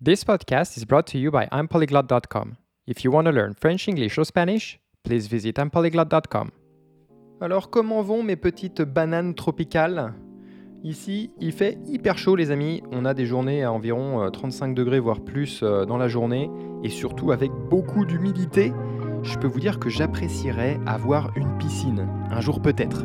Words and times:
This 0.00 0.22
podcast 0.22 0.76
is 0.76 0.84
brought 0.84 1.08
to 1.08 1.18
you 1.18 1.32
by 1.32 1.48
I'mPolyglot.com. 1.50 2.56
If 2.86 3.02
you 3.02 3.10
want 3.10 3.24
to 3.24 3.32
learn 3.32 3.54
French, 3.54 3.88
English, 3.88 4.16
or 4.16 4.24
Spanish, 4.24 4.78
please 5.02 5.26
visit 5.26 5.58
I'mPolyglot.com. 5.58 6.50
Alors, 7.40 7.68
comment 7.68 8.00
vont 8.02 8.22
mes 8.22 8.36
petites 8.36 8.80
bananes 8.80 9.34
tropicales? 9.34 10.14
Ici, 10.84 11.32
il 11.40 11.50
fait 11.50 11.78
hyper 11.88 12.16
chaud, 12.16 12.36
les 12.36 12.52
amis. 12.52 12.80
On 12.92 13.04
a 13.04 13.12
des 13.12 13.26
journées 13.26 13.64
à 13.64 13.72
environ 13.72 14.30
35 14.30 14.70
euh, 14.70 14.74
degrés, 14.74 15.00
voire 15.00 15.20
plus 15.20 15.64
euh, 15.64 15.84
dans 15.84 15.96
la 15.98 16.06
journée, 16.06 16.48
et 16.84 16.90
surtout 16.90 17.32
avec 17.32 17.50
beaucoup 17.68 18.04
d'humidité. 18.04 18.72
Je 19.24 19.36
peux 19.36 19.48
vous 19.48 19.58
dire 19.58 19.80
que 19.80 19.90
j'apprécierais 19.90 20.78
avoir 20.86 21.36
une 21.36 21.58
piscine, 21.58 22.06
un 22.30 22.40
jour 22.40 22.62
peut-être. 22.62 23.04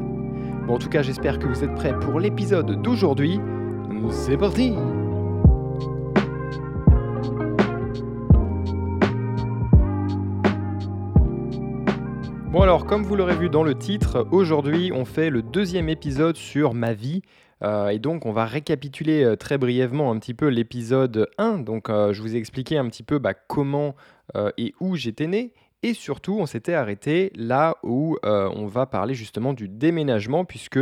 Bon, 0.67 0.75
en 0.75 0.77
tout 0.77 0.89
cas, 0.89 1.01
j'espère 1.01 1.39
que 1.39 1.47
vous 1.47 1.63
êtes 1.63 1.73
prêts 1.73 1.97
pour 1.97 2.19
l'épisode 2.19 2.83
d'aujourd'hui. 2.83 3.39
C'est 4.11 4.37
parti 4.37 4.75
Bon 12.53 12.61
alors, 12.61 12.85
comme 12.85 13.01
vous 13.01 13.15
l'aurez 13.15 13.35
vu 13.35 13.49
dans 13.49 13.63
le 13.63 13.73
titre, 13.73 14.27
aujourd'hui 14.29 14.91
on 14.93 15.05
fait 15.05 15.31
le 15.31 15.41
deuxième 15.41 15.89
épisode 15.89 16.37
sur 16.37 16.75
ma 16.75 16.93
vie. 16.93 17.23
Euh, 17.63 17.87
et 17.87 17.97
donc 17.97 18.27
on 18.27 18.31
va 18.31 18.45
récapituler 18.45 19.23
euh, 19.23 19.35
très 19.35 19.57
brièvement 19.57 20.11
un 20.11 20.19
petit 20.19 20.35
peu 20.35 20.49
l'épisode 20.49 21.31
1. 21.39 21.57
Donc 21.57 21.89
euh, 21.89 22.13
je 22.13 22.21
vous 22.21 22.35
ai 22.35 22.37
expliqué 22.37 22.77
un 22.77 22.87
petit 22.89 23.01
peu 23.01 23.17
bah, 23.17 23.33
comment 23.33 23.95
et 24.57 24.75
où 24.79 24.95
j'étais 24.95 25.25
né. 25.25 25.51
Et 25.81 25.95
surtout, 25.95 26.37
on 26.39 26.45
s'était 26.45 26.75
arrêté 26.75 27.31
là 27.35 27.77
où 27.81 28.17
on 28.23 28.67
va 28.67 28.85
parler 28.85 29.15
justement 29.15 29.53
du 29.53 29.67
déménagement, 29.67 30.45
puisque 30.45 30.79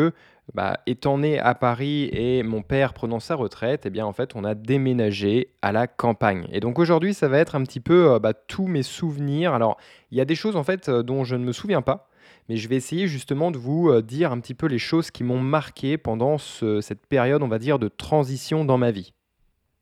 bah, 0.53 0.79
étant 0.85 1.17
né 1.17 1.39
à 1.39 1.55
Paris 1.55 2.09
et 2.11 2.43
mon 2.43 2.61
père 2.61 2.93
prenant 2.93 3.19
sa 3.19 3.35
retraite, 3.35 3.85
eh 3.85 3.89
bien 3.89 4.05
en 4.05 4.13
fait 4.13 4.35
on 4.35 4.43
a 4.43 4.55
déménagé 4.55 5.53
à 5.61 5.71
la 5.71 5.87
campagne. 5.87 6.47
Et 6.51 6.59
donc 6.59 6.79
aujourd'hui 6.79 7.13
ça 7.13 7.27
va 7.27 7.39
être 7.39 7.55
un 7.55 7.63
petit 7.63 7.79
peu 7.79 8.19
bah, 8.19 8.33
tous 8.33 8.67
mes 8.67 8.83
souvenirs. 8.83 9.53
Alors 9.53 9.77
il 10.11 10.17
y 10.17 10.21
a 10.21 10.25
des 10.25 10.35
choses 10.35 10.55
en 10.55 10.63
fait 10.63 10.89
dont 10.89 11.23
je 11.23 11.35
ne 11.35 11.45
me 11.45 11.51
souviens 11.51 11.81
pas, 11.81 12.09
mais 12.49 12.57
je 12.57 12.67
vais 12.67 12.75
essayer 12.75 13.07
justement 13.07 13.51
de 13.51 13.57
vous 13.57 14.01
dire 14.01 14.31
un 14.31 14.39
petit 14.39 14.53
peu 14.53 14.67
les 14.67 14.79
choses 14.79 15.11
qui 15.11 15.23
m'ont 15.23 15.39
marqué 15.39 15.97
pendant 15.97 16.37
cette 16.37 17.05
période 17.07 17.43
on 17.43 17.47
va 17.47 17.59
dire 17.59 17.79
de 17.79 17.87
transition 17.87 18.65
dans 18.65 18.77
ma 18.77 18.91
vie. 18.91 19.13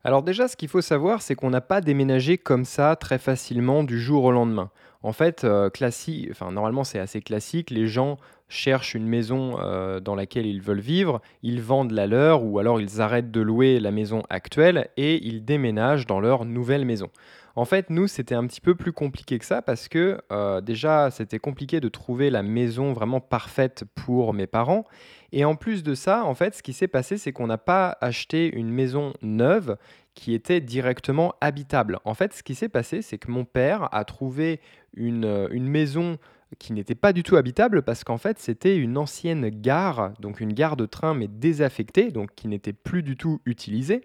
Alors 0.02 0.22
déjà, 0.22 0.48
ce 0.48 0.56
qu'il 0.56 0.68
faut 0.68 0.80
savoir, 0.80 1.20
c'est 1.20 1.34
qu'on 1.34 1.50
n'a 1.50 1.60
pas 1.60 1.82
déménagé 1.82 2.38
comme 2.38 2.64
ça 2.64 2.96
très 2.96 3.18
facilement 3.18 3.84
du 3.84 4.00
jour 4.00 4.24
au 4.24 4.32
lendemain. 4.32 4.70
En 5.02 5.12
fait, 5.12 5.44
euh, 5.44 5.68
classique, 5.68 6.28
enfin, 6.30 6.50
normalement 6.52 6.84
c'est 6.84 6.98
assez 6.98 7.20
classique, 7.20 7.70
les 7.70 7.86
gens 7.86 8.16
cherchent 8.50 8.94
une 8.94 9.06
maison 9.06 9.56
euh, 9.60 10.00
dans 10.00 10.14
laquelle 10.14 10.44
ils 10.44 10.60
veulent 10.60 10.80
vivre, 10.80 11.22
ils 11.42 11.62
vendent 11.62 11.92
la 11.92 12.06
leur 12.06 12.44
ou 12.44 12.58
alors 12.58 12.80
ils 12.80 13.00
arrêtent 13.00 13.30
de 13.30 13.40
louer 13.40 13.80
la 13.80 13.90
maison 13.90 14.22
actuelle 14.28 14.90
et 14.98 15.24
ils 15.26 15.44
déménagent 15.44 16.06
dans 16.06 16.20
leur 16.20 16.44
nouvelle 16.44 16.84
maison. 16.84 17.08
En 17.56 17.64
fait, 17.64 17.90
nous, 17.90 18.06
c'était 18.06 18.34
un 18.34 18.46
petit 18.46 18.60
peu 18.60 18.74
plus 18.74 18.92
compliqué 18.92 19.38
que 19.38 19.44
ça 19.44 19.62
parce 19.62 19.88
que 19.88 20.20
euh, 20.32 20.60
déjà, 20.60 21.10
c'était 21.10 21.38
compliqué 21.38 21.80
de 21.80 21.88
trouver 21.88 22.30
la 22.30 22.42
maison 22.42 22.92
vraiment 22.92 23.20
parfaite 23.20 23.84
pour 23.94 24.34
mes 24.34 24.46
parents. 24.46 24.84
Et 25.32 25.44
en 25.44 25.56
plus 25.56 25.82
de 25.82 25.94
ça, 25.94 26.24
en 26.24 26.34
fait, 26.34 26.54
ce 26.54 26.62
qui 26.62 26.72
s'est 26.72 26.88
passé, 26.88 27.18
c'est 27.18 27.32
qu'on 27.32 27.46
n'a 27.46 27.58
pas 27.58 27.96
acheté 28.00 28.54
une 28.54 28.70
maison 28.70 29.12
neuve 29.22 29.76
qui 30.14 30.34
était 30.34 30.60
directement 30.60 31.34
habitable. 31.40 31.98
En 32.04 32.14
fait, 32.14 32.32
ce 32.32 32.42
qui 32.42 32.54
s'est 32.54 32.68
passé, 32.68 33.02
c'est 33.02 33.18
que 33.18 33.30
mon 33.30 33.44
père 33.44 33.88
a 33.92 34.04
trouvé 34.04 34.60
une, 34.94 35.24
euh, 35.24 35.48
une 35.50 35.68
maison 35.68 36.18
qui 36.58 36.72
n'était 36.72 36.94
pas 36.94 37.12
du 37.12 37.22
tout 37.22 37.36
habitable 37.36 37.82
parce 37.82 38.04
qu'en 38.04 38.18
fait 38.18 38.38
c'était 38.38 38.76
une 38.76 38.98
ancienne 38.98 39.48
gare, 39.48 40.12
donc 40.20 40.40
une 40.40 40.52
gare 40.52 40.76
de 40.76 40.86
train 40.86 41.14
mais 41.14 41.28
désaffectée, 41.28 42.10
donc 42.10 42.34
qui 42.34 42.48
n'était 42.48 42.72
plus 42.72 43.02
du 43.02 43.16
tout 43.16 43.40
utilisée. 43.46 44.02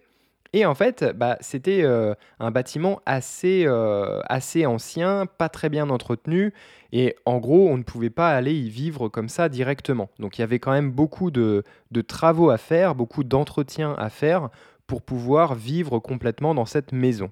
Et 0.56 0.66
en 0.66 0.74
fait, 0.74 1.04
bah, 1.18 1.38
c'était 1.42 1.82
euh, 1.84 2.14
un 2.40 2.50
bâtiment 2.50 3.02
assez, 3.06 3.66
euh, 3.68 4.22
assez 4.30 4.66
ancien, 4.66 5.26
pas 5.26 5.50
très 5.50 5.68
bien 5.68 5.90
entretenu. 5.90 6.54
Et 6.94 7.18
en 7.26 7.40
gros, 7.40 7.68
on 7.68 7.78
ne 7.78 7.84
pouvait 7.84 8.10
pas 8.10 8.30
aller 8.30 8.54
y 8.54 8.70
vivre 8.70 9.10
comme 9.10 9.28
ça 9.28 9.50
directement. 9.50 10.10
Donc 10.18 10.38
il 10.38 10.42
y 10.42 10.44
avait 10.46 10.60
quand 10.60 10.72
même 10.72 10.92
beaucoup 10.92 11.30
de, 11.30 11.64
de 11.92 12.02
travaux 12.02 12.52
à 12.52 12.58
faire, 12.58 12.96
beaucoup 12.96 13.26
d'entretien 13.26 13.96
à 13.98 14.10
faire 14.10 14.50
pour 14.88 15.02
pouvoir 15.02 15.56
vivre 15.56 16.00
complètement 16.00 16.56
dans 16.56 16.66
cette 16.66 16.94
maison. 16.94 17.32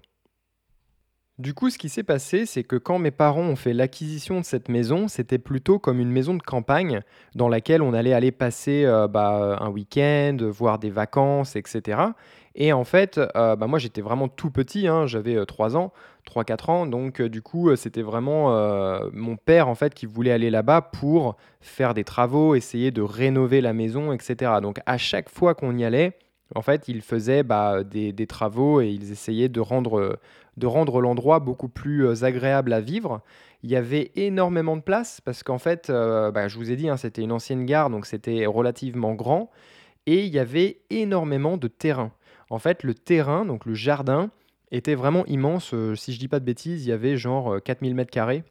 Du 1.40 1.56
coup, 1.56 1.72
ce 1.72 1.80
qui 1.80 1.90
s'est 1.90 2.04
passé, 2.04 2.46
c'est 2.46 2.64
que 2.64 2.76
quand 2.76 3.00
mes 3.00 3.10
parents 3.10 3.42
ont 3.42 3.56
fait 3.56 3.74
l'acquisition 3.74 4.40
de 4.40 4.46
cette 4.46 4.70
maison, 4.70 5.08
c'était 5.08 5.40
plutôt 5.40 5.80
comme 5.80 6.00
une 6.00 6.12
maison 6.12 6.36
de 6.36 6.44
campagne 6.44 7.02
dans 7.34 7.50
laquelle 7.50 7.82
on 7.82 7.92
allait 7.96 8.14
aller 8.14 8.32
passer 8.32 8.86
euh, 8.86 9.08
bah, 9.08 9.58
un 9.60 9.70
week-end, 9.70 10.38
voir 10.42 10.78
des 10.78 10.92
vacances, 10.92 11.56
etc. 11.56 12.02
Et 12.54 12.72
en 12.72 12.84
fait, 12.84 13.20
euh, 13.36 13.56
bah, 13.56 13.66
moi 13.66 13.80
j'étais 13.80 14.02
vraiment 14.02 14.28
tout 14.28 14.52
petit, 14.52 14.88
hein, 14.88 15.08
j'avais 15.08 15.44
3 15.44 15.76
euh, 15.76 15.80
ans, 15.80 15.94
3-4 16.30 16.70
ans, 16.70 16.86
donc 16.86 17.20
du 17.20 17.42
coup 17.42 17.76
c'était 17.76 18.04
vraiment 18.04 18.50
mon 19.12 19.36
père 19.36 19.68
en 19.68 19.76
fait 19.76 19.96
qui 19.96 20.06
voulait 20.06 20.32
aller 20.32 20.52
là-bas 20.52 20.82
pour 20.82 21.36
faire 21.62 21.96
des 21.96 22.04
travaux, 22.04 22.54
essayer 22.54 22.92
de 22.92 23.02
rénover 23.02 23.60
la 23.60 23.74
maison, 23.74 24.14
etc. 24.14 24.52
Donc 24.62 24.82
à 24.86 25.00
chaque 25.00 25.30
fois 25.30 25.56
qu'on 25.56 25.76
y 25.76 25.84
allait, 25.84 26.16
en 26.56 26.62
fait, 26.62 26.88
ils 26.88 27.02
faisaient 27.02 27.44
bah, 27.44 27.84
des, 27.84 28.28
travaux 28.28 28.82
et 28.82 28.90
ils 28.90 29.12
essayaient 29.12 29.50
de 29.50 29.60
rendre, 29.60 30.20
l'endroit 30.58 31.40
beaucoup 31.40 31.70
plus 31.70 32.06
euh, 32.06 32.24
agréable 32.24 32.74
à 32.74 32.82
vivre. 32.82 33.22
Il 33.64 33.72
y 33.72 33.76
avait 33.76 34.12
énormément 34.16 34.76
de 34.76 34.82
place 34.82 35.22
parce 35.22 35.42
qu'en 35.42 35.58
fait, 35.58 35.90
euh, 35.90 36.32
bah, 36.32 36.48
je 36.48 36.58
vous 36.58 36.72
ai 36.72 36.76
dit, 36.76 36.90
hein, 36.90 36.98
c'était 36.98 37.22
une 37.22 37.32
ancienne 37.32 37.66
gare, 37.66 37.90
donc 37.90 38.06
c'était 38.06 38.46
relativement 38.46 39.14
grand. 39.14 39.50
Et 40.06 40.26
il 40.26 40.34
y 40.34 40.40
avait 40.40 40.82
énormément 40.90 41.58
de 41.58 41.68
terrain. 41.68 42.12
En 42.50 42.60
fait, 42.60 42.84
le 42.84 42.94
terrain, 42.94 43.46
donc 43.46 43.66
le 43.66 43.74
jardin, 43.74 44.30
était 44.72 44.96
vraiment 44.96 45.26
immense. 45.28 45.74
Euh, 45.74 45.96
si 45.96 46.14
je 46.14 46.20
dis 46.20 46.28
pas 46.28 46.40
de 46.40 46.46
bêtises, 46.46 46.86
il 46.86 46.90
y 46.90 46.92
avait 46.92 47.16
genre 47.16 47.62
4000 47.64 47.96
mètres 47.96 48.12
carrés. 48.12 48.44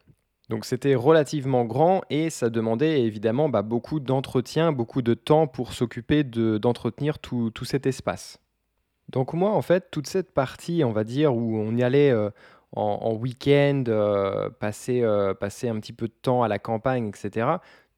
Donc 0.52 0.66
c'était 0.66 0.94
relativement 0.94 1.64
grand 1.64 2.02
et 2.10 2.28
ça 2.28 2.50
demandait 2.50 3.00
évidemment 3.00 3.48
bah, 3.48 3.62
beaucoup 3.62 4.00
d'entretien, 4.00 4.70
beaucoup 4.70 5.00
de 5.00 5.14
temps 5.14 5.46
pour 5.46 5.72
s'occuper 5.72 6.24
d'entretenir 6.24 7.20
tout, 7.20 7.50
cet 7.64 7.86
espace. 7.86 8.38
Donc 9.08 9.32
moi 9.32 9.52
en 9.52 9.62
fait 9.62 9.90
toute 9.90 10.06
cette 10.06 10.34
partie 10.34 10.84
on 10.84 10.92
va 10.92 11.04
dire 11.04 11.34
où 11.34 11.56
on 11.56 11.74
y 11.74 11.82
allait 11.82 12.10
euh, 12.10 12.28
en, 12.76 13.14
week-end, 13.14 13.84
euh, 13.88 14.50
passer, 14.50 15.00
euh, 15.00 15.32
passer 15.32 15.70
un 15.70 15.80
petit 15.80 15.94
peu 15.94 16.06
de 16.06 16.14
temps 16.20 16.42
à 16.42 16.48
la 16.48 16.58
campagne, 16.58 17.08
etc. 17.08 17.46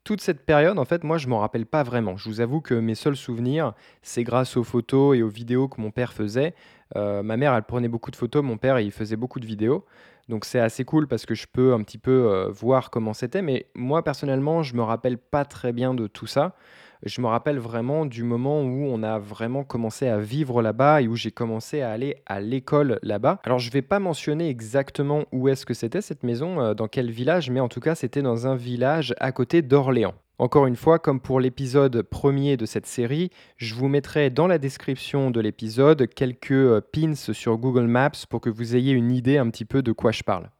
Toute 0.05 0.21
cette 0.21 0.45
période, 0.45 0.79
en 0.79 0.85
fait, 0.85 1.03
moi, 1.03 1.17
je 1.17 1.29
m'en 1.29 1.41
rappelle 1.41 1.67
pas 1.67 1.83
vraiment. 1.83 2.17
Je 2.17 2.29
vous 2.29 2.41
avoue 2.41 2.61
que 2.61 2.75
mes 2.75 2.95
seuls 2.95 3.17
souvenirs, 3.17 3.73
c'est 4.03 4.23
grâce 4.23 4.57
aux 4.57 4.65
photos 4.65 5.17
et 5.17 5.23
aux 5.23 5.29
vidéos 5.29 5.67
que 5.67 5.81
mon 5.81 5.91
père 5.91 6.13
faisait. 6.13 6.55
ma 6.95 7.37
mère, 7.37 7.55
elle 7.55 7.63
prenait 7.63 7.89
beaucoup 7.89 8.11
de 8.11 8.17
photos, 8.17 8.45
mon 8.45 8.59
père, 8.59 8.79
il 8.81 8.93
faisait 8.93 9.17
beaucoup 9.17 9.41
de 9.41 9.47
vidéos. 9.47 9.85
Donc 10.29 10.45
c'est 10.45 10.61
assez 10.61 10.85
cool 10.85 11.07
parce 11.07 11.27
que 11.27 11.35
je 11.35 11.47
peux 11.51 11.75
un 11.75 11.83
petit 11.83 11.99
peu 11.99 12.33
euh, 12.33 12.49
voir 12.49 12.91
comment 12.91 13.13
c'était. 13.13 13.43
Mais 13.43 13.67
moi 13.75 14.03
personnellement, 14.03 14.63
je 14.63 14.75
me 14.75 14.83
rappelle 14.83 15.19
pas 15.19 15.45
très 15.45 15.73
bien 15.73 15.95
de 15.95 16.07
tout 16.07 16.27
ça. 16.27 16.55
Je 17.03 17.21
me 17.21 17.27
rappelle 17.27 17.59
vraiment 17.59 18.07
du 18.07 18.23
moment 18.23 18.63
où 18.63 18.87
on 18.87 19.03
a 19.03 19.19
vraiment 19.19 19.65
commencé 19.65 20.09
à 20.09 20.19
vivre 20.19 20.63
là-bas 20.63 21.03
et 21.03 21.09
où 21.09 21.17
j'ai 21.17 21.31
commencé 21.31 21.81
à 21.81 21.91
aller 21.91 22.17
à 22.27 22.41
l'école 22.41 22.99
là-bas. 23.03 23.41
Alors 23.45 23.59
je 23.59 23.71
vais 23.71 23.83
pas 23.83 23.99
mentionner 23.99 24.49
exactement 24.49 25.25
où 25.33 25.49
est-ce 25.49 25.67
que 25.67 25.75
c'était 25.75 26.03
cette 26.03 26.23
maison, 26.23 26.61
euh, 26.61 26.75
dans 26.75 26.89
quel 26.89 27.11
village, 27.11 27.51
mais 27.51 27.61
en 27.61 27.69
tout 27.69 27.81
cas 27.81 27.95
c'était 27.95 28.23
dans 28.23 28.47
un 28.47 28.57
village 28.57 29.15
à 29.19 29.33
côté 29.33 29.63
d'Orléans. 29.63 30.15
Encore 30.39 30.67
une 30.67 30.75
fois, 30.75 30.99
comme 30.99 31.21
pour 31.21 31.39
l'épisode 31.39 32.03
premier 32.03 32.57
de 32.57 32.67
cette 32.67 32.87
série, 32.87 33.31
je 33.57 33.77
vous 33.77 33.87
mettrai 33.87 34.31
dans 34.31 34.49
la 34.49 34.59
description 34.59 35.31
de 35.31 35.41
l'épisode 35.41 36.09
quelques 36.09 36.51
euh, 36.51 36.81
pins 36.81 37.15
sur 37.15 37.57
Google 37.57 37.87
Maps 37.87 38.27
pour 38.29 38.41
que 38.41 38.51
vous 38.51 38.75
ayez 38.75 38.93
une 38.93 39.13
idée 39.13 39.39
un 39.39 39.49
petit 39.51 39.65
peu 39.65 39.81
de 39.81 39.93
quoi 39.93 40.11
je 40.11 40.25
parle. 40.25 40.51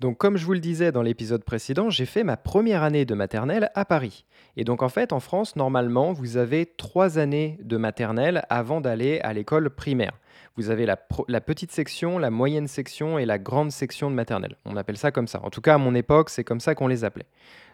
Donc 0.00 0.16
comme 0.16 0.38
je 0.38 0.46
vous 0.46 0.54
le 0.54 0.60
disais 0.60 0.92
dans 0.92 1.02
l'épisode 1.02 1.44
précédent, 1.44 1.90
j'ai 1.90 2.06
fait 2.06 2.24
ma 2.24 2.38
première 2.38 2.82
année 2.82 3.04
de 3.04 3.14
maternelle 3.14 3.70
à 3.74 3.84
Paris. 3.84 4.24
Et 4.56 4.64
donc 4.64 4.82
en 4.82 4.88
fait, 4.88 5.12
en 5.12 5.20
France, 5.20 5.56
normalement, 5.56 6.12
vous 6.12 6.38
avez 6.38 6.64
trois 6.64 7.18
années 7.18 7.58
de 7.62 7.76
maternelle 7.76 8.42
avant 8.48 8.80
d'aller 8.80 9.20
à 9.20 9.34
l'école 9.34 9.68
primaire. 9.68 10.18
Vous 10.56 10.70
avez 10.70 10.86
la, 10.86 10.96
petite 10.96 11.72
section, 11.72 12.18
la 12.18 12.30
moyenne 12.30 12.68
section 12.68 13.18
et 13.18 13.24
la 13.24 13.38
grande 13.38 13.70
section 13.70 14.10
de 14.10 14.14
maternelle. 14.14 14.56
On 14.64 14.76
appelle 14.76 14.96
ça 14.96 15.10
comme 15.10 15.26
ça. 15.26 15.40
En 15.42 15.50
tout 15.50 15.60
cas, 15.60 15.74
à 15.74 15.78
mon 15.78 15.94
époque, 15.94 16.30
c'est 16.30 16.44
comme 16.44 16.60
ça 16.60 16.74
qu'on 16.74 16.86
les 16.86 17.04
appelait. 17.04 17.26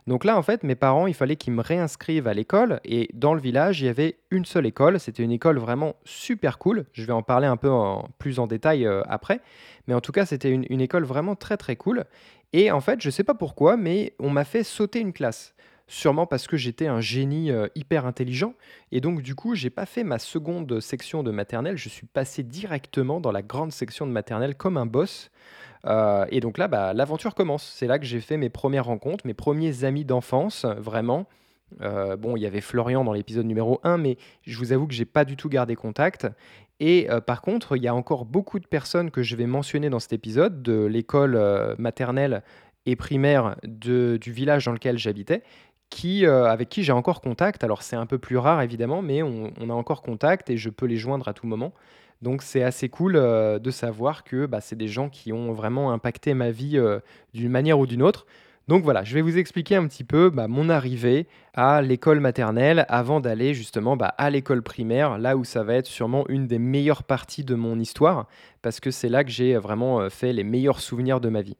Donc 0.06 0.24
là, 0.24 0.38
en 0.38 0.42
fait, 0.42 0.62
mes 0.62 0.76
parents, 0.76 1.08
il 1.08 1.14
fallait 1.14 1.34
qu'ils 1.34 1.52
me 1.52 1.62
réinscrivent 1.62 2.28
à 2.28 2.34
l'école. 2.34 2.80
Et 2.84 3.08
dans 3.12 3.34
le 3.34 3.40
village, 3.40 3.80
il 3.80 3.86
y 3.86 3.88
avait 3.88 4.18
une 4.30 4.44
seule 4.44 4.66
école. 4.66 5.00
C'était 5.00 5.24
une 5.24 5.32
école 5.32 5.58
vraiment 5.58 5.96
super 6.04 6.58
cool. 6.58 6.84
Je 6.92 7.04
vais 7.04 7.12
en 7.12 7.22
parler 7.22 7.48
un 7.48 7.56
peu 7.56 7.70
plus 8.18 8.38
en 8.38 8.46
détail 8.46 8.86
euh, 8.86 9.02
après. 9.08 9.40
Mais 9.88 9.94
en 9.94 10.00
tout 10.00 10.12
cas, 10.12 10.24
c'était 10.24 10.50
une, 10.50 10.64
une, 10.70 10.80
école 10.80 11.04
vraiment 11.04 11.34
très 11.34 11.56
très 11.56 11.74
cool. 11.74 12.04
Et 12.52 12.70
en 12.70 12.80
fait, 12.80 13.00
je 13.00 13.08
ne 13.08 13.12
sais 13.12 13.24
pas 13.24 13.34
pourquoi, 13.34 13.76
mais 13.76 14.14
on 14.20 14.30
m'a 14.30 14.44
fait 14.44 14.62
sauter 14.62 15.00
une 15.00 15.12
classe. 15.12 15.54
Sûrement 15.88 16.26
parce 16.26 16.48
que 16.48 16.56
j'étais 16.56 16.88
un 16.88 17.00
génie 17.00 17.52
euh, 17.52 17.68
hyper 17.76 18.06
intelligent. 18.06 18.54
Et 18.90 19.00
donc, 19.00 19.22
du 19.22 19.36
coup, 19.36 19.54
j'ai 19.54 19.70
pas 19.70 19.86
fait 19.86 20.02
ma 20.02 20.18
seconde 20.18 20.80
section 20.80 21.22
de 21.22 21.30
maternelle. 21.30 21.76
Je 21.76 21.88
suis 21.88 22.08
passé 22.08 22.42
directement 22.42 23.20
dans 23.20 23.30
la 23.30 23.42
grande 23.42 23.70
section 23.70 24.04
de 24.04 24.10
maternelle 24.10 24.56
comme 24.56 24.76
un 24.78 24.86
boss. 24.86 25.30
Euh, 25.84 26.26
et 26.30 26.40
donc 26.40 26.58
là, 26.58 26.66
bah, 26.66 26.92
l'aventure 26.92 27.36
commence. 27.36 27.64
C'est 27.64 27.86
là 27.86 28.00
que 28.00 28.04
j'ai 28.04 28.20
fait 28.20 28.36
mes 28.36 28.48
premières 28.48 28.86
rencontres, 28.86 29.24
mes 29.28 29.34
premiers 29.34 29.84
amis 29.84 30.04
d'enfance, 30.04 30.64
vraiment. 30.64 31.26
Euh, 31.82 32.16
bon, 32.16 32.36
il 32.36 32.42
y 32.42 32.46
avait 32.46 32.60
Florian 32.60 33.04
dans 33.04 33.12
l'épisode 33.12 33.46
numéro 33.46 33.80
1, 33.84 33.96
mais 33.96 34.16
je 34.42 34.58
vous 34.58 34.72
avoue 34.72 34.88
que 34.88 34.94
j'ai 34.94 35.04
pas 35.04 35.24
du 35.24 35.36
tout 35.36 35.48
gardé 35.48 35.76
contact. 35.76 36.26
Et 36.80 37.08
par 37.26 37.40
contre, 37.40 37.78
il 37.78 37.82
y 37.82 37.88
a 37.88 37.94
encore 37.94 38.26
beaucoup 38.26 38.58
de 38.58 38.66
personnes 38.66 39.10
que 39.10 39.22
je 39.22 39.34
vais 39.34 39.46
mentionner 39.46 39.88
dans 39.88 39.98
cet 39.98 40.12
épisode 40.12 40.62
de 40.62 40.84
l'école 40.84 41.40
maternelle 41.78 42.42
et 42.84 42.96
primaire 42.96 43.56
du 43.64 44.18
village 44.30 44.66
dans 44.66 44.72
lequel 44.72 44.98
j'habitais, 44.98 45.42
qui, 45.90 46.26
avec 46.26 46.68
qui 46.68 46.82
j'ai 46.82 46.92
encore 46.92 47.20
contact. 47.20 47.64
Alors 47.64 47.82
c'est 47.82 47.96
un 47.96 48.06
peu 48.06 48.18
plus 48.18 48.36
rare 48.36 48.62
évidemment, 48.62 49.02
mais 49.02 49.22
on, 49.22 49.52
a 49.70 49.72
encore 49.72 50.02
contact 50.02 50.50
et 50.50 50.56
je 50.56 50.70
peux 50.70 50.86
les 50.86 50.96
joindre 50.96 51.28
à 51.28 51.34
tout 51.34 51.46
moment. 51.46 51.72
Donc 52.22 52.42
c'est 52.42 52.62
assez 52.62 52.88
cool 52.88 53.14
de 53.14 53.70
savoir 53.70 54.24
que 54.24 54.46
bah, 54.46 54.60
c'est 54.60 54.76
des 54.76 54.88
gens 54.88 55.08
qui 55.08 55.32
ont 55.32 55.52
vraiment 55.52 55.92
impacté 55.92 56.34
ma 56.34 56.50
vie 56.50 56.80
d'une 57.34 57.50
manière 57.50 57.78
ou 57.78 57.86
d'une 57.86 58.02
autre. 58.02 58.26
Donc 58.68 58.82
voilà, 58.82 59.04
je 59.04 59.14
vais 59.14 59.22
vous 59.22 59.38
expliquer 59.38 59.76
un 59.76 59.86
petit 59.86 60.02
peu 60.02 60.28
bah, 60.28 60.48
mon 60.48 60.68
arrivée 60.68 61.28
à 61.54 61.82
l'école 61.82 62.18
maternelle 62.18 62.84
avant 62.88 63.20
d'aller 63.20 63.54
justement 63.54 63.96
bah, 63.96 64.12
à 64.18 64.28
l'école 64.28 64.62
primaire, 64.62 65.18
là 65.18 65.36
où 65.36 65.44
ça 65.44 65.62
va 65.62 65.74
être 65.74 65.86
sûrement 65.86 66.24
une 66.28 66.48
des 66.48 66.58
meilleures 66.58 67.04
parties 67.04 67.44
de 67.44 67.54
mon 67.54 67.78
histoire, 67.78 68.26
parce 68.62 68.80
que 68.80 68.90
c'est 68.90 69.08
là 69.08 69.22
que 69.22 69.30
j'ai 69.30 69.56
vraiment 69.56 70.00
euh, 70.00 70.08
fait 70.08 70.32
les 70.32 70.42
meilleurs 70.42 70.80
souvenirs 70.80 71.20
de 71.20 71.28
ma 71.28 71.42
vie. 71.42 71.56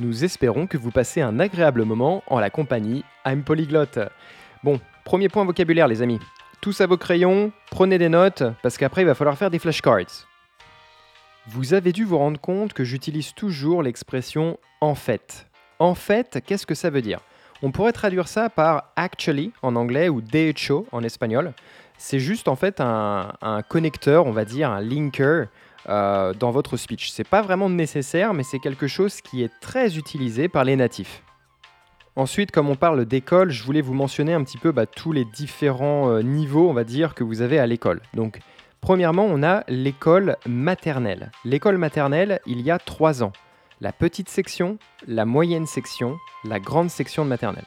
Nous 0.00 0.24
espérons 0.24 0.68
que 0.68 0.76
vous 0.76 0.92
passez 0.92 1.20
un 1.22 1.40
agréable 1.40 1.84
moment 1.84 2.22
en 2.28 2.38
la 2.38 2.50
compagnie 2.50 3.04
I'm 3.26 3.42
Polyglotte. 3.42 3.98
Bon, 4.62 4.78
premier 5.04 5.28
point 5.28 5.44
vocabulaire 5.44 5.88
les 5.88 6.02
amis. 6.02 6.20
Tous 6.60 6.80
à 6.80 6.86
vos 6.86 6.96
crayons, 6.96 7.50
prenez 7.72 7.98
des 7.98 8.08
notes, 8.08 8.44
parce 8.62 8.78
qu'après 8.78 9.02
il 9.02 9.06
va 9.06 9.16
falloir 9.16 9.36
faire 9.36 9.50
des 9.50 9.58
flashcards. 9.58 10.28
Vous 11.48 11.74
avez 11.74 11.90
dû 11.90 12.04
vous 12.04 12.16
rendre 12.16 12.40
compte 12.40 12.74
que 12.74 12.84
j'utilise 12.84 13.34
toujours 13.34 13.82
l'expression 13.82 14.60
en 14.80 14.94
fait. 14.94 15.48
En 15.80 15.96
fait, 15.96 16.44
qu'est-ce 16.46 16.66
que 16.66 16.76
ça 16.76 16.90
veut 16.90 17.02
dire? 17.02 17.18
On 17.64 17.72
pourrait 17.72 17.90
traduire 17.90 18.28
ça 18.28 18.50
par 18.50 18.92
actually 18.94 19.50
en 19.62 19.74
anglais 19.74 20.08
ou 20.08 20.20
de 20.20 20.38
hecho 20.38 20.86
en 20.92 21.02
espagnol. 21.02 21.54
C'est 21.96 22.20
juste 22.20 22.46
en 22.46 22.54
fait 22.54 22.80
un, 22.80 23.32
connecteur, 23.68 24.26
on 24.26 24.30
va 24.30 24.44
dire, 24.44 24.70
un 24.70 24.80
linker 24.80 25.48
euh, 25.88 26.34
dans 26.34 26.50
votre 26.50 26.76
speech. 26.76 27.10
C'est 27.10 27.26
pas 27.26 27.42
vraiment 27.42 27.68
nécessaire, 27.68 28.34
mais 28.34 28.42
c'est 28.42 28.58
quelque 28.58 28.86
chose 28.86 29.20
qui 29.20 29.42
est 29.42 29.52
très 29.60 29.96
utilisé 29.96 30.48
par 30.48 30.64
les 30.64 30.76
natifs. 30.76 31.22
Ensuite, 32.16 32.50
comme 32.50 32.68
on 32.68 32.76
parle 32.76 33.04
d'école, 33.04 33.50
je 33.50 33.62
voulais 33.62 33.80
vous 33.80 33.94
mentionner 33.94 34.34
un 34.34 34.42
petit 34.42 34.58
peu 34.58 34.72
bah, 34.72 34.86
tous 34.86 35.12
les 35.12 35.24
différents 35.24 36.10
euh, 36.10 36.22
niveaux, 36.22 36.68
on 36.68 36.72
va 36.72 36.84
dire, 36.84 37.14
que 37.14 37.24
vous 37.24 37.42
avez 37.42 37.58
à 37.58 37.66
l'école. 37.66 38.00
Donc, 38.14 38.40
premièrement, 38.80 39.26
on 39.28 39.42
a 39.42 39.64
l'école 39.68 40.36
maternelle. 40.46 41.30
L'école 41.44 41.78
maternelle, 41.78 42.40
il 42.46 42.60
y 42.60 42.70
a 42.70 42.78
trois 42.78 43.22
ans 43.22 43.32
la 43.80 43.92
petite 43.92 44.28
section, 44.28 44.78
la 45.06 45.24
moyenne 45.24 45.66
section, 45.66 46.18
la 46.44 46.58
grande 46.60 46.90
section 46.90 47.24
de 47.24 47.30
maternelle. 47.30 47.66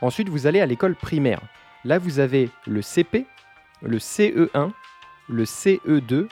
Ensuite, 0.00 0.28
vous 0.28 0.46
allez 0.46 0.60
à 0.60 0.66
l'école 0.66 0.94
primaire. 0.94 1.40
Là, 1.84 1.98
vous 1.98 2.20
avez 2.20 2.50
le 2.66 2.82
CP, 2.82 3.26
le 3.82 3.98
CE1, 3.98 4.70
le 5.28 5.44
CE2, 5.44 6.28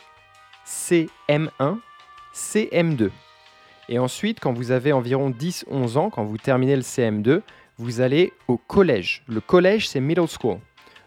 CM1, 0.67 1.79
CM2. 2.35 3.11
Et 3.89 3.99
ensuite, 3.99 4.41
quand 4.41 4.53
vous 4.53 4.73
avez 4.73 4.93
environ 4.93 5.31
10-11 5.31 5.97
ans, 5.97 6.11
quand 6.11 6.25
vous 6.25 6.39
terminez 6.39 6.75
le 6.75 6.83
CM2, 6.83 7.43
vous 7.79 8.01
allez 8.01 8.33
au 8.49 8.57
collège. 8.57 9.23
Le 9.29 9.41
collège, 9.41 9.89
c'est 9.89 10.01
middle 10.01 10.27
school. 10.27 10.59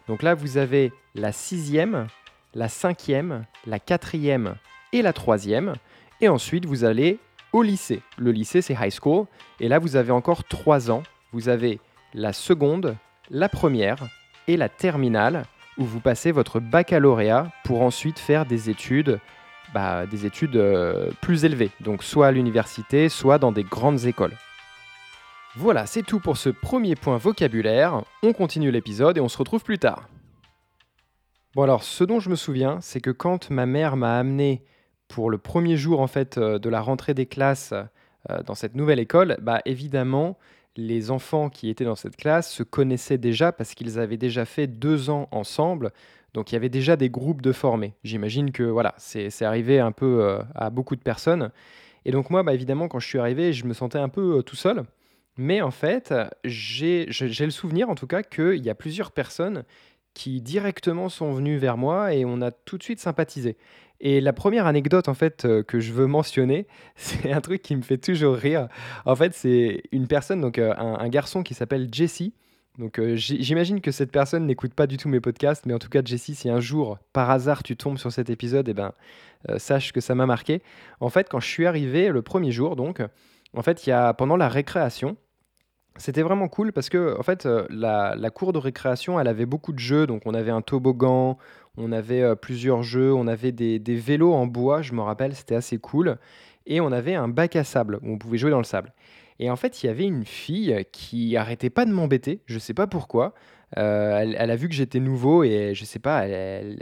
Donc 0.08 0.24
là, 0.24 0.34
vous 0.34 0.58
avez 0.58 0.94
la 1.14 1.32
sixième, 1.32 2.08
la 2.54 2.70
cinquième, 2.70 3.46
la 3.68 3.80
quatrième 3.80 4.56
et 4.94 5.02
la 5.02 5.14
troisième. 5.14 5.74
Et 6.22 6.30
ensuite, 6.30 6.66
vous 6.66 6.84
allez 6.86 7.20
au 7.52 7.62
lycée. 7.62 8.02
Le 8.18 8.32
lycée, 8.32 8.62
c'est 8.62 8.76
high 8.80 8.92
school. 8.92 9.26
Et 9.60 9.68
là, 9.68 9.80
vous 9.80 9.96
avez 9.96 10.12
encore 10.12 10.44
trois 10.46 10.90
ans. 10.90 11.04
Vous 11.32 11.50
avez 11.50 11.80
la 12.14 12.34
seconde, 12.34 12.96
la 13.30 13.50
première 13.50 14.08
et 14.48 14.58
la 14.58 14.70
terminale, 14.70 15.44
où 15.78 15.84
vous 15.84 16.00
passez 16.00 16.32
votre 16.32 16.60
baccalauréat 16.60 17.52
pour 17.64 17.82
ensuite 17.82 18.20
faire 18.20 18.46
des 18.46 18.70
études, 18.70 19.20
bah, 19.74 20.06
des 20.06 20.26
études 20.26 20.56
euh, 20.56 21.12
plus 21.22 21.46
élevées. 21.46 21.72
Donc 21.82 22.04
soit 22.04 22.28
à 22.28 22.32
l'université, 22.32 23.10
soit 23.10 23.38
dans 23.38 23.52
des 23.52 23.64
grandes 23.64 24.06
écoles. 24.06 24.36
Voilà, 25.56 25.86
c'est 25.86 26.04
tout 26.04 26.20
pour 26.20 26.38
ce 26.38 26.50
premier 26.50 26.96
point 26.96 27.18
vocabulaire. 27.18 28.04
On 28.24 28.34
continue 28.34 28.72
l'épisode 28.72 29.18
et 29.18 29.22
on 29.22 29.30
se 29.30 29.38
retrouve 29.38 29.64
plus 29.64 29.80
tard. 29.80 30.08
Bon 31.56 31.64
alors, 31.64 31.84
ce 31.84 32.04
dont 32.04 32.20
je 32.20 32.30
me 32.30 32.36
souviens, 32.36 32.80
c'est 32.82 33.02
que 33.02 33.10
quand 33.10 33.50
ma 33.50 33.66
mère 33.66 33.98
m'a 33.98 34.18
amené 34.18 34.64
pour 35.08 35.32
le 35.32 35.40
premier 35.40 35.76
jour 35.76 36.00
en 36.00 36.08
fait 36.08 36.38
euh, 36.38 36.60
de 36.60 36.70
la 36.70 36.82
rentrée 36.82 37.14
des 37.14 37.26
classes 37.26 37.74
euh, 38.30 38.44
dans 38.44 38.56
cette 38.56 38.76
nouvelle 38.76 39.00
école, 39.00 39.38
bah 39.42 39.62
évidemment 39.66 40.38
les 40.76 41.12
enfants 41.12 41.50
qui 41.50 41.70
étaient 41.70 41.84
dans 41.84 41.96
cette 41.96 42.16
classe 42.16 42.52
se 42.52 42.64
connaissaient 42.64 43.18
déjà 43.18 43.52
parce 43.52 43.74
qu'ils 43.74 44.00
avaient 44.00 44.18
déjà 44.18 44.46
fait 44.46 44.68
deux 44.68 45.10
ans 45.10 45.28
ensemble. 45.32 45.92
Donc 46.34 46.52
il 46.52 46.56
y 46.56 46.58
avait 46.58 46.70
déjà 46.70 46.96
des 46.96 47.10
groupes 47.10 47.42
de 47.42 47.52
formés. 47.52 47.94
J'imagine 48.04 48.52
que 48.52 48.64
voilà, 48.64 48.94
c'est 48.98 49.42
arrivé 49.42 49.80
un 49.80 49.92
peu 49.92 50.24
euh, 50.24 50.42
à 50.56 50.70
beaucoup 50.70 50.96
de 50.96 51.02
personnes. 51.02 51.52
Et 52.06 52.12
donc 52.12 52.30
moi, 52.30 52.44
bah, 52.44 52.54
évidemment, 52.54 52.88
quand 52.88 53.00
je 53.00 53.08
suis 53.08 53.20
arrivé, 53.20 53.54
je 53.54 53.66
me 53.66 53.74
sentais 53.74 53.98
un 53.98 54.10
peu 54.10 54.42
tout 54.44 54.56
seul. 54.56 54.84
Mais 55.38 55.62
en 55.62 55.72
fait, 55.72 56.14
j'ai 56.44 57.06
le 57.06 57.50
souvenir 57.50 57.90
en 57.90 57.96
tout 57.96 58.08
cas 58.08 58.24
qu'il 58.24 58.64
y 58.64 58.70
a 58.70 58.76
plusieurs 58.76 59.12
personnes 59.12 59.64
qui 60.14 60.42
directement 60.42 61.08
sont 61.08 61.32
venues 61.32 61.58
vers 61.58 61.78
moi 61.78 62.14
et 62.14 62.26
on 62.26 62.42
a 62.42 62.52
tout 62.52 62.78
de 62.78 62.84
suite 62.84 63.00
sympathisé. 63.00 63.58
Et 64.02 64.22
la 64.22 64.34
première 64.34 64.66
anecdote 64.66 65.10
en 65.10 65.14
fait 65.14 65.46
euh, 65.46 65.64
que 65.64 65.80
je 65.80 65.92
veux 65.92 66.08
mentionner, 66.08 66.68
c'est 66.96 67.32
un 67.32 67.42
truc 67.42 67.62
qui 67.62 67.76
me 67.76 67.82
fait 67.82 67.98
toujours 67.98 68.36
rire. 68.36 68.68
En 69.06 69.16
fait, 69.16 69.34
c'est 69.34 69.84
une 69.92 70.08
personne, 70.08 70.42
donc 70.42 70.58
euh, 70.58 70.74
un, 70.78 71.10
garçon 71.10 71.44
qui 71.44 71.54
s'appelle 71.54 71.88
Jesse. 71.92 72.32
Donc 72.80 72.98
euh, 72.98 73.16
j'imagine 73.16 73.82
que 73.82 73.92
cette 73.92 74.12
personne 74.12 74.48
n'écoute 74.48 74.74
pas 74.74 74.88
du 74.88 74.98
tout 74.98 75.10
mes 75.10 75.20
podcasts, 75.20 75.68
mais 75.68 75.74
en 75.74 75.80
tout 75.80 75.90
cas 75.90 76.02
Jesse, 76.04 76.34
si 76.34 76.50
un 76.50 76.60
jour 76.60 76.98
par 77.14 77.30
hasard 77.30 77.62
tu 77.62 77.76
tombes 77.76 78.00
sur 78.00 78.12
cet 78.12 78.32
épisode, 78.32 78.68
eh 78.70 78.74
ben 78.74 78.94
sache 79.58 79.94
que 79.94 80.02
ça 80.02 80.16
m'a 80.16 80.26
marqué. 80.26 80.62
En 81.00 81.10
fait, 81.10 81.30
quand 81.30 81.40
je 81.40 81.48
suis 81.48 81.66
arrivé 81.66 82.10
le 82.10 82.22
premier 82.22 82.52
jour, 82.52 82.76
donc 82.76 83.02
en 83.56 83.62
fait, 83.62 83.86
il 83.86 83.92
y 83.92 83.94
a 83.94 84.14
pendant 84.14 84.38
la 84.38 84.50
récréation, 84.50 85.18
c'était 85.98 86.22
vraiment 86.22 86.48
cool 86.48 86.72
parce 86.72 86.90
que 86.90 87.18
en 87.20 87.24
fait 87.24 87.46
la, 87.70 88.16
la, 88.16 88.30
cour 88.30 88.54
de 88.54 88.58
récréation, 88.58 89.20
elle 89.20 89.28
avait 89.28 89.46
beaucoup 89.46 89.74
de 89.74 89.80
jeux, 89.80 90.08
donc 90.08 90.24
on 90.26 90.34
avait 90.34 90.52
un 90.52 90.62
toboggan, 90.62 91.38
on 91.80 91.92
avait 91.92 92.22
euh, 92.22 92.36
plusieurs 92.36 92.84
jeux, 92.84 93.14
on 93.14 93.28
avait 93.28 93.52
des, 93.52 93.80
vélos 93.96 94.34
en 94.34 94.46
bois, 94.46 94.82
je 94.82 94.94
me 94.94 95.02
rappelle, 95.02 95.36
c'était 95.36 95.56
assez 95.56 95.78
cool. 95.78 96.18
Et 96.66 96.82
on 96.82 96.92
avait 96.92 97.16
un 97.16 97.28
bac 97.28 97.56
à 97.56 97.64
sable 97.64 98.00
où 98.04 98.12
on 98.12 98.18
pouvait 98.18 98.38
jouer 98.38 98.52
dans 98.52 98.60
le 98.60 98.64
sable. 98.64 98.94
Et 99.40 99.50
en 99.50 99.56
fait, 99.56 99.84
il 99.84 99.88
y 99.88 99.90
avait 99.90 100.06
une 100.06 100.26
fille 100.26 100.86
qui 100.92 101.38
arrêtait 101.38 101.70
pas 101.70 101.86
de 101.86 101.92
m'embêter, 101.92 102.42
je 102.46 102.60
sais 102.60 102.74
pas 102.74 102.88
pourquoi. 102.88 103.34
Euh, 103.78 104.18
elle, 104.18 104.52
a 104.52 104.56
vu 104.56 104.68
que 104.68 104.74
j'étais 104.74 105.00
nouveau 105.00 105.44
et 105.44 105.74
je 105.76 105.86
sais 105.86 106.00
pas, 106.00 106.28
elle, 106.28 106.78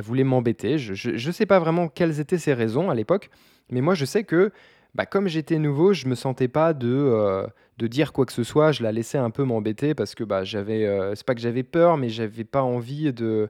voulait 0.00 0.24
m'embêter. 0.24 0.78
Je, 0.78 1.10
ne 1.10 1.32
sais 1.32 1.46
pas 1.46 1.58
vraiment 1.58 1.88
quelles 1.88 2.20
étaient 2.20 2.38
ses 2.38 2.52
raisons 2.52 2.90
à 2.90 2.94
l'époque, 2.94 3.30
mais 3.70 3.80
moi 3.80 3.94
je 3.94 4.04
sais 4.04 4.24
que 4.24 4.50
bah, 4.94 5.06
comme 5.06 5.28
j'étais 5.28 5.58
nouveau, 5.58 5.92
je 5.94 6.06
me 6.06 6.14
sentais 6.14 6.48
pas 6.48 6.74
de, 6.74 6.88
euh, 6.88 7.46
de 7.78 7.86
dire 7.86 8.12
quoi 8.12 8.26
que 8.26 8.32
ce 8.32 8.42
soit. 8.42 8.72
Je 8.72 8.82
la 8.82 8.92
laissais 8.92 9.18
un 9.18 9.30
peu 9.30 9.44
m'embêter 9.44 9.94
parce 9.94 10.14
que 10.14 10.24
bah, 10.24 10.44
j'avais, 10.44 10.86
c'est 11.14 11.24
pas 11.24 11.34
que 11.34 11.40
j'avais 11.40 11.62
peur, 11.62 11.96
mais 11.96 12.08
j'avais 12.08 12.44
pas 12.44 12.62
envie 12.62 13.12
de 13.12 13.48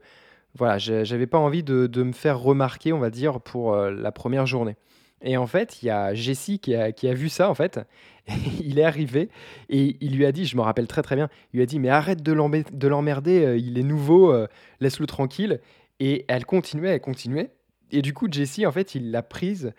voilà, 0.54 0.78
j'avais 0.78 1.26
pas 1.26 1.38
envie 1.38 1.62
de, 1.62 2.02
me 2.02 2.12
faire 2.12 2.38
remarquer, 2.38 2.92
on 2.92 2.99
va 2.99 3.11
dire, 3.11 3.40
pour 3.40 3.75
euh, 3.75 3.90
la 3.90 4.12
première 4.12 4.47
journée. 4.47 4.76
Et 5.23 5.37
en 5.37 5.47
fait, 5.47 5.83
il 5.83 5.87
y 5.87 5.91
a 5.91 6.14
Jessie 6.14 6.59
qui 6.59 6.75
a, 6.75 7.14
vu 7.14 7.29
ça, 7.29 7.49
en 7.49 7.55
fait. 7.55 7.81
il 8.61 8.79
est 8.79 8.85
arrivé 8.85 9.31
et 9.69 9.97
il 10.00 10.17
lui 10.17 10.25
a 10.26 10.33
dit, 10.33 10.45
je 10.45 10.57
me 10.57 10.62
rappelle 10.62 10.87
très 10.87 11.02
très 11.02 11.17
bien, 11.17 11.29
il 11.52 11.57
lui 11.57 11.62
a 11.64 11.67
dit, 11.67 11.81
mais 11.81 11.88
arrête 11.88 12.23
de 12.23 12.33
l'emmerder, 12.88 13.45
euh, 13.45 13.59
il 13.59 13.79
est 13.79 13.83
nouveau, 13.83 14.33
euh, 14.33 14.47
laisse-le 14.81 15.07
tranquille. 15.07 15.61
Et 15.99 16.25
elle 16.29 16.45
continuait, 16.45 16.91
elle 16.91 17.00
continuait. 17.00 17.50
Et 17.91 18.00
du 18.00 18.14
coup, 18.14 18.26
Jessie, 18.31 18.64
en 18.67 18.73
fait, 18.73 18.95
il 18.95 19.11
l'a 19.11 19.23
prise 19.23 19.73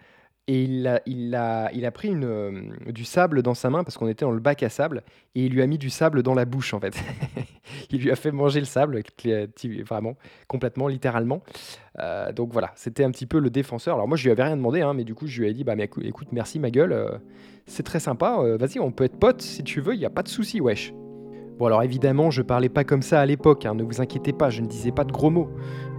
et 0.47 0.63
il 0.63 0.87
a, 0.87 1.01
il 1.05 1.33
a, 1.35 1.71
il 1.73 1.85
a 1.85 1.91
pris 1.91 2.11
euh, 2.13 2.63
du 2.87 3.05
sable 3.05 3.41
dans 3.41 3.53
sa 3.53 3.69
main 3.69 3.83
parce 3.83 3.97
qu'on 3.97 4.09
était 4.09 4.25
dans 4.25 4.31
le 4.31 4.41
bac 4.41 4.61
à 4.63 4.69
sable 4.69 5.03
et 5.35 5.45
il 5.45 5.53
lui 5.53 5.61
a 5.61 5.67
mis 5.67 5.77
du 5.77 5.89
sable 5.89 6.21
dans 6.21 6.33
la 6.33 6.43
bouche 6.43 6.73
en 6.73 6.81
fait. 6.81 7.01
il 7.91 8.01
lui 8.01 8.11
a 8.11 8.15
fait 8.15 8.31
manger 8.31 8.59
le 8.59 8.65
sable, 8.65 9.01
vraiment, 9.85 10.15
complètement, 10.47 10.87
littéralement. 10.89 11.43
Euh, 11.99 12.33
donc 12.33 12.51
voilà, 12.51 12.71
c'était 12.75 13.05
un 13.05 13.11
petit 13.11 13.25
peu 13.25 13.39
le 13.39 13.49
défenseur. 13.49 13.95
Alors 13.95 14.07
moi 14.07 14.17
je 14.17 14.23
lui 14.23 14.31
avais 14.31 14.43
rien 14.43 14.57
demandé, 14.57 14.81
hein, 14.81 14.93
mais 14.93 15.05
du 15.05 15.15
coup 15.15 15.27
je 15.27 15.41
lui 15.41 15.49
ai 15.49 15.53
dit 15.53 15.63
bah 15.63 15.75
mais 15.75 15.89
écoute, 16.01 16.27
merci 16.33 16.59
ma 16.59 16.71
gueule, 16.71 16.91
euh, 16.91 17.17
c'est 17.65 17.83
très 17.83 18.01
sympa. 18.01 18.37
Vas-y, 18.57 18.79
on 18.79 18.91
peut 18.91 19.05
être 19.05 19.17
potes 19.17 19.41
si 19.41 19.63
tu 19.63 19.79
veux, 19.79 19.93
il 19.93 20.01
y 20.01 20.05
a 20.05 20.09
pas 20.09 20.23
de 20.23 20.29
souci, 20.29 20.59
wesh. 20.59 20.93
Bon 21.59 21.67
alors 21.67 21.83
évidemment, 21.83 22.31
je 22.31 22.41
parlais 22.41 22.69
pas 22.69 22.83
comme 22.83 23.03
ça 23.03 23.21
à 23.21 23.25
l'époque, 23.27 23.67
hein, 23.67 23.75
ne 23.75 23.83
vous 23.83 24.01
inquiétez 24.01 24.33
pas, 24.33 24.49
je 24.49 24.61
ne 24.61 24.67
disais 24.67 24.91
pas 24.91 25.03
de 25.03 25.11
gros 25.11 25.29
mots. 25.29 25.49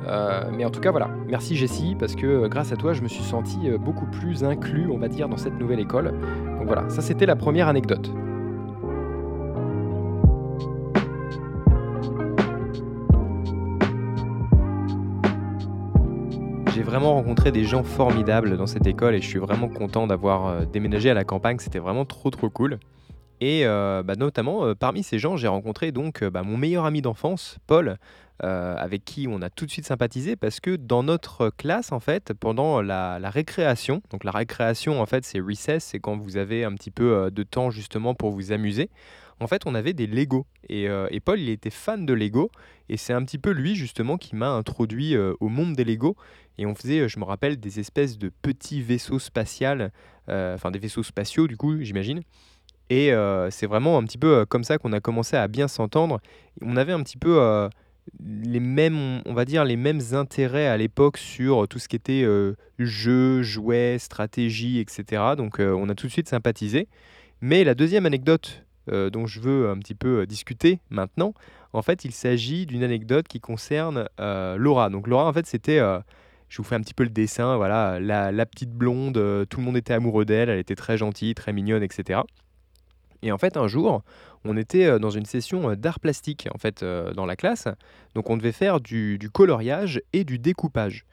Euh, 0.07 0.51
mais 0.53 0.65
en 0.65 0.71
tout 0.71 0.81
cas 0.81 0.91
voilà, 0.91 1.11
merci 1.29 1.55
Jessie, 1.55 1.95
parce 1.97 2.17
que 2.17 2.27
euh, 2.27 2.49
grâce 2.49 2.73
à 2.73 2.77
toi, 2.77 2.93
je 2.93 3.03
me 3.03 3.09
suis 3.09 3.23
senti 3.23 3.71
euh, 3.71 3.79
beaucoup 3.79 4.07
plus 4.07 4.43
inclus, 4.43 4.91
on 4.91 4.99
va 4.99 5.07
dire, 5.09 5.29
dans 5.29 5.37
cette 5.37 5.59
nouvelle 5.59 5.79
école. 5.79 6.13
Donc 6.59 6.67
voilà, 6.67 6.89
ça 6.89 7.03
c'était 7.03 7.25
la 7.25 7.37
première 7.37 7.69
anecdote. 7.69 8.11
J'ai 16.75 16.83
vraiment 16.83 17.15
rencontré 17.15 17.53
des 17.53 17.63
gens 17.63 17.85
formidables 17.85 18.57
dans 18.57 18.67
cette 18.67 18.89
école 18.89 19.15
et 19.15 19.21
je 19.21 19.29
suis 19.29 19.39
vraiment 19.39 19.69
content 19.69 20.09
d'avoir 20.09 20.67
déménagé 20.67 21.11
à 21.11 21.15
la 21.15 21.23
campagne, 21.23 21.59
c'était 21.61 21.79
vraiment 21.79 22.05
trop 22.05 22.31
trop 22.31 22.51
cool. 22.51 22.81
Et 23.47 23.65
bah, 23.67 24.17
notamment, 24.17 24.75
parmi 24.75 25.03
ces 25.03 25.19
gens, 25.19 25.37
j'ai 25.37 25.49
rencontré 25.49 25.93
donc 25.93 26.25
bah, 26.25 26.43
mon 26.43 26.57
meilleur 26.57 26.87
ami 26.87 27.03
d'enfance, 27.03 27.59
Paul, 27.67 27.99
avec 28.41 29.05
qui 29.05 29.27
on 29.29 29.43
a 29.43 29.51
tout 29.51 29.67
de 29.67 29.71
suite 29.71 29.85
sympathisé 29.85 30.35
parce 30.35 30.61
que 30.61 30.77
dans 30.77 31.03
notre 31.03 31.51
classe, 31.51 31.93
en 31.93 32.01
fait, 32.01 32.33
pendant 32.33 32.81
la, 32.81 33.19
récréation, 33.29 34.01
donc 34.11 34.25
la 34.25 34.31
récréation, 34.31 34.99
en 34.99 35.05
fait, 35.05 35.27
c'est 35.27 35.41
recess, 35.41 35.85
c'est 35.85 35.99
quand 35.99 36.17
vous 36.17 36.39
avez 36.39 36.65
un 36.65 36.73
petit 36.73 36.91
peu 36.91 37.31
de 37.31 37.43
temps 37.43 37.69
justement 37.69 38.15
pour 38.15 38.31
vous 38.31 38.51
amuser. 38.51 38.89
En 39.41 39.47
fait, 39.47 39.67
on 39.67 39.75
avait 39.75 39.93
des 39.93 40.07
Lego 40.07 40.47
et, 40.71 40.89
Paul, 41.23 41.39
il 41.39 41.51
était 41.51 41.69
fan 41.69 42.07
de 42.07 42.15
Lego 42.15 42.51
et 42.89 42.97
c'est 42.97 43.13
un 43.13 43.23
petit 43.25 43.39
peu 43.39 43.51
lui 43.51 43.75
justement 43.75 44.17
qui 44.17 44.37
m'a 44.37 44.49
introduit 44.49 45.19
au 45.19 45.49
monde 45.51 45.75
des 45.75 45.85
Lego 45.85 46.17
et 46.57 46.65
on 46.65 46.75
faisait, 46.75 47.11
je 47.11 47.19
me 47.19 47.25
rappelle, 47.25 47.61
des 47.61 47.79
espèces 47.79 48.17
de 48.17 48.31
petits 48.41 48.81
vaisseaux 48.81 49.19
spatials, 49.19 49.93
enfin 50.29 50.71
des 50.71 50.79
vaisseaux 50.79 51.03
spatiaux 51.03 51.47
du 51.47 51.59
coup, 51.59 51.83
j'imagine. 51.83 52.23
Et 52.91 53.11
c'est 53.51 53.67
vraiment 53.67 53.99
un 53.99 54.05
petit 54.05 54.19
peu 54.19 54.45
comme 54.47 54.65
ça 54.65 54.79
qu'on 54.79 54.93
a 54.93 55.01
commencé 55.01 55.37
à 55.37 55.49
bien 55.49 55.69
s'entendre. 55.69 56.21
On 56.63 56.77
avait 56.77 56.93
un 56.93 57.03
petit 57.03 57.17
peu 57.17 57.69
les 58.23 58.61
mêmes, 58.61 59.23
on 59.25 59.33
va 59.33 59.45
dire, 59.47 59.65
les 59.65 59.77
mêmes 59.77 60.01
intérêts 60.13 60.67
à 60.67 60.77
l'époque 60.77 61.17
sur 61.17 61.67
tout 61.67 61.79
ce 61.79 61.89
qui 61.89 61.97
était 61.97 62.27
jeux, 62.79 63.43
jouets, 63.43 63.99
stratégie, 63.99 64.79
etc. 64.79 65.23
Donc 65.37 65.59
on 65.59 65.89
a 65.89 65.95
tout 65.95 66.07
de 66.07 66.13
suite 66.13 66.29
sympathisé. 66.29 66.89
Mais 67.41 67.65
la 67.65 67.75
deuxième 67.75 68.07
anecdote 68.07 68.65
dont 68.87 69.27
je 69.27 69.41
veux 69.41 69.71
un 69.71 69.79
petit 69.79 69.95
peu 69.95 70.27
discuter 70.27 70.81
maintenant, 70.91 71.33
en 71.73 71.83
fait, 71.83 72.05
il 72.05 72.13
s'agit 72.13 72.67
d'une 72.67 72.85
anecdote 72.85 73.27
qui 73.27 73.41
concerne 73.41 74.07
Laura. 74.19 74.91
Donc 74.91 75.09
Laura, 75.09 75.27
en 75.27 75.33
fait, 75.33 75.47
c'était 75.47 75.81
je 76.51 76.59
vous 76.59 76.65
fais 76.65 76.77
un 76.77 76.81
petit 76.81 76.95
peu 76.95 77.05
le 77.05 77.11
dessin, 77.11 77.57
voilà, 77.57 77.99
la 77.99 78.47
petite 78.47 78.71
blonde, 78.71 79.47
tout 79.49 79.59
le 79.59 79.65
monde 79.65 79.79
était 79.79 79.95
amoureux 79.95 80.27
d'elle, 80.27 80.51
elle 80.51 80.59
était 80.59 80.77
très 80.77 80.99
gentille, 80.99 81.35
très 81.35 81.55
mignonne, 81.55 81.83
etc. 81.83 82.21
Et 83.25 83.33
en 83.33 83.39
fait, 83.39 83.57
un 83.57 83.67
jour, 83.67 84.03
on 84.45 84.57
était 84.57 84.85
euh, 84.85 84.99
dans 84.99 85.11
une 85.11 85.25
session 85.25 85.71
euh, 85.71 85.77
d'art 85.77 85.99
plastique 85.99 86.47
en 86.55 86.59
fait 86.59 86.83
euh, 86.83 87.13
dans 87.15 87.25
la 87.25 87.37
classe. 87.37 87.69
Donc 88.15 88.29
on 88.29 88.37
devait 88.37 88.53
faire 88.53 88.81
du, 88.81 89.19
coloriage 89.33 90.03
et 90.13 90.25
du 90.25 90.39
découpage. 90.39 91.07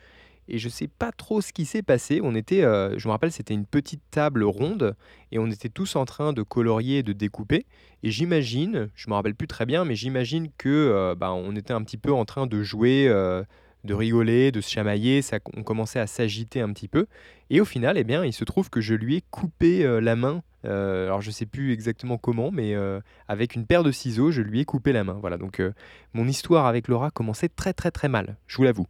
Et 0.50 0.58
je 0.58 0.68
ne 0.68 0.72
sais 0.72 0.90
pas 0.90 1.14
trop 1.14 1.40
ce 1.40 1.54
qui 1.54 1.64
s'est 1.64 1.82
passé. 1.84 2.20
On 2.22 2.36
était, 2.36 2.62
je 2.62 3.08
me 3.08 3.12
rappelle, 3.12 3.32
c'était 3.32 3.54
une 3.54 3.66
petite 3.66 4.02
table 4.12 4.44
ronde 4.44 4.96
et 5.32 5.40
on 5.40 5.48
était 5.48 5.70
tous 5.70 5.96
en 5.96 6.04
train 6.04 6.34
de 6.34 6.42
colorier 6.42 6.98
et 6.98 7.04
de 7.04 7.14
découper. 7.14 7.66
Et 8.04 8.12
j'imagine, 8.12 8.90
je 8.94 9.10
me 9.10 9.14
rappelle 9.14 9.36
plus 9.36 9.48
très 9.48 9.66
bien, 9.66 9.86
mais 9.86 9.96
j'imagine 9.96 10.50
que 10.58 11.14
bah, 11.18 11.32
on 11.32 11.56
était 11.56 11.72
un 11.72 11.82
petit 11.84 11.96
peu 11.96 12.12
en 12.12 12.26
train 12.26 12.48
de 12.48 12.64
jouer 12.64 13.08
de 13.84 13.94
rigoler, 13.94 14.52
de 14.52 14.62
se 14.62 14.70
chamailler, 14.70 15.22
ça, 15.22 15.40
on 15.56 15.64
commençait 15.64 16.00
à 16.00 16.08
s'agiter 16.08 16.62
un 16.62 16.72
petit 16.74 16.88
peu. 16.88 17.08
Et 17.50 17.62
au 17.62 17.66
final, 17.66 17.98
eh 17.98 18.04
bien, 18.04 18.24
il 18.24 18.34
se 18.34 18.44
trouve 18.44 18.70
que 18.70 18.82
je 18.82 18.94
lui 18.94 19.18
ai 19.18 19.24
coupé 19.30 19.84
la 20.02 20.16
main 20.16 20.44
euh, 20.66 21.06
alors 21.06 21.22
je 21.22 21.32
sais 21.32 21.46
plus 21.46 21.72
exactement 21.72 22.18
comment, 22.18 22.52
mais 22.52 22.76
euh, 22.76 23.00
avec 23.28 23.56
une 23.56 23.66
paire 23.66 23.84
de 23.84 23.92
ciseaux, 23.92 24.32
je 24.32 24.42
lui 24.42 24.60
ai 24.60 24.66
coupé 24.66 24.92
la 24.92 25.04
main. 25.04 25.18
Voilà, 25.20 25.38
donc 25.38 25.60
euh, 25.60 25.72
mon 26.14 26.28
histoire 26.28 26.66
avec 26.66 26.88
Laura 26.88 27.12
commençait 27.12 27.50
très 27.50 27.74
très 27.74 27.92
très 27.92 28.10
mal, 28.10 28.38
je 28.48 28.58
vous 28.58 28.64
l'avoue. 28.64 28.88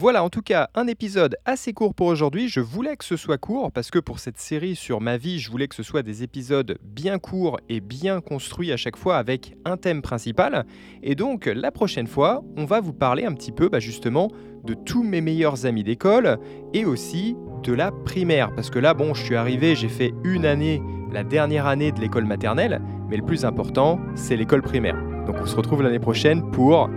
Voilà, 0.00 0.22
en 0.22 0.30
tout 0.30 0.42
cas, 0.42 0.70
un 0.76 0.86
épisode 0.86 1.38
assez 1.44 1.72
court 1.72 1.92
pour 1.92 2.06
aujourd'hui. 2.06 2.48
Je 2.48 2.60
voulais 2.60 2.96
que 2.96 3.04
ce 3.04 3.16
soit 3.16 3.36
court 3.36 3.72
parce 3.72 3.90
que 3.90 3.98
pour 3.98 4.20
cette 4.20 4.38
série 4.38 4.76
sur 4.76 5.00
ma 5.00 5.16
vie, 5.16 5.40
je 5.40 5.50
voulais 5.50 5.66
que 5.66 5.74
ce 5.74 5.82
soit 5.82 6.04
des 6.04 6.22
épisodes 6.22 6.78
bien 6.84 7.18
courts 7.18 7.58
et 7.68 7.80
bien 7.80 8.20
construits 8.20 8.70
à 8.70 8.76
chaque 8.76 8.96
fois 8.96 9.16
avec 9.16 9.56
un 9.64 9.76
thème 9.76 10.00
principal. 10.00 10.66
Et 11.02 11.16
donc, 11.16 11.46
la 11.46 11.72
prochaine 11.72 12.06
fois, 12.06 12.44
on 12.56 12.64
va 12.64 12.80
vous 12.80 12.92
parler 12.92 13.24
un 13.24 13.32
petit 13.32 13.50
peu 13.50 13.68
bah, 13.68 13.80
justement 13.80 14.30
de 14.62 14.74
tous 14.74 15.02
mes 15.02 15.20
meilleurs 15.20 15.66
amis 15.66 15.82
d'école 15.82 16.38
et 16.72 16.84
aussi 16.84 17.34
de 17.64 17.72
la 17.72 17.90
primaire. 17.90 18.54
Parce 18.54 18.70
que 18.70 18.78
là, 18.78 18.94
bon, 18.94 19.14
je 19.14 19.24
suis 19.24 19.34
arrivé, 19.34 19.74
j'ai 19.74 19.88
fait 19.88 20.14
une 20.22 20.46
année, 20.46 20.80
la 21.10 21.24
dernière 21.24 21.66
année 21.66 21.90
de 21.90 21.98
l'école 21.98 22.24
maternelle, 22.24 22.80
mais 23.10 23.16
le 23.16 23.24
plus 23.24 23.44
important, 23.44 23.98
c'est 24.14 24.36
l'école 24.36 24.62
primaire. 24.62 24.96
Donc 25.26 25.34
on 25.42 25.46
se 25.46 25.56
retrouve 25.56 25.82
l'année 25.82 25.98
prochaine 25.98 26.48
pour 26.52 26.88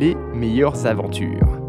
les 0.00 0.16
meilleures 0.34 0.84
aventures. 0.84 1.59